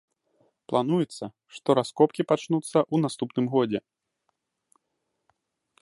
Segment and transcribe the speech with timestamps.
[0.71, 1.25] Плануецца,
[1.57, 3.83] што раскопкі пачнуцца ў наступным годзе.